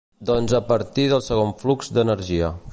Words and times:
Doncs 0.29 0.55
a 0.59 0.61
partir 0.69 1.05
del 1.13 1.23
segon 1.27 1.55
flux 1.63 1.95
d’energia. 1.99 2.55